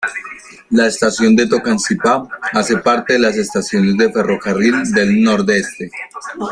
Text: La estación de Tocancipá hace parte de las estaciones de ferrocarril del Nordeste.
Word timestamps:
La 0.71 0.87
estación 0.87 1.35
de 1.35 1.45
Tocancipá 1.45 2.27
hace 2.53 2.77
parte 2.77 3.13
de 3.13 3.19
las 3.19 3.35
estaciones 3.37 3.95
de 3.97 4.11
ferrocarril 4.11 4.91
del 4.93 5.21
Nordeste. 5.21 5.91